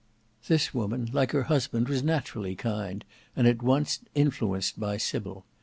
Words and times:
This 0.47 0.73
woman, 0.73 1.09
like 1.13 1.29
her 1.31 1.43
husband, 1.43 1.87
was 1.87 2.01
naturally 2.01 2.55
kind, 2.55 3.05
and 3.35 3.45
at 3.45 3.61
once 3.61 3.99
influenced 4.15 4.79
by 4.79 4.97
Sybil. 4.97 5.45